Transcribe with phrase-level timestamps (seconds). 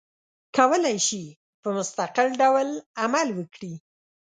[0.57, 1.23] کولای شي
[1.61, 2.67] په مستقل ډول
[3.03, 3.73] عمل وکړي.